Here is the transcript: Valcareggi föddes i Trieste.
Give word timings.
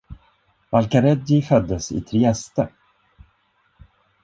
Valcareggi 0.71 1.41
föddes 1.41 1.91
i 1.91 2.01
Trieste. 2.03 2.69